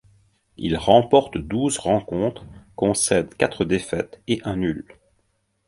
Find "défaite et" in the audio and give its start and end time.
3.65-4.41